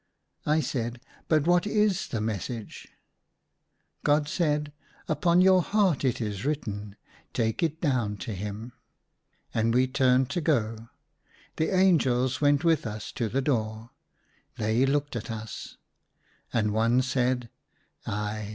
"I 0.57 0.61
said, 0.61 0.99
"But 1.27 1.45
what 1.45 1.67
is 1.67 2.07
the 2.07 2.21
message?" 2.21 2.87
God 4.03 4.27
said," 4.27 4.73
Upon 5.07 5.41
your 5.41 5.61
hearts 5.61 6.03
it 6.03 6.19
is 6.19 6.43
written; 6.43 6.95
take 7.33 7.61
it 7.61 7.79
down 7.81 8.17
to 8.25 8.33
him." 8.33 8.73
And 9.53 9.75
we 9.75 9.85
turned 9.85 10.31
to 10.31 10.41
go; 10.41 10.89
the 11.57 11.69
angels 11.71 12.41
went 12.41 12.63
with 12.63 12.87
us 12.87 13.11
to 13.11 13.29
the 13.29 13.43
door. 13.43 13.91
They 14.57 14.87
looked 14.87 15.15
at 15.15 15.29
us. 15.29 15.77
And 16.51 16.73
one 16.73 17.03
said 17.03 17.51
—"Ai! 18.07 18.49